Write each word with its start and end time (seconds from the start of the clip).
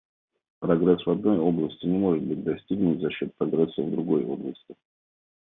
Прогресс 0.59 1.05
в 1.05 1.11
одной 1.11 1.37
области 1.37 1.85
не 1.85 1.95
может 1.99 2.23
быть 2.23 2.43
достигнут 2.43 3.01
за 3.01 3.11
счет 3.11 3.35
прогресса 3.35 3.83
в 3.83 3.91
другой 3.91 4.25
области. 4.25 4.73